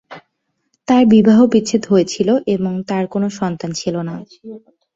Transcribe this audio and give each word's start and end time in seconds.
তার 0.87 1.03
বিবাহবিচ্ছেদ 1.11 1.83
হয়েছিল 1.91 2.29
এবং 2.55 2.73
তার 2.89 3.03
কোনো 3.13 3.27
সন্তান 3.39 3.71
ছিল 3.73 3.95
না। 4.01 4.15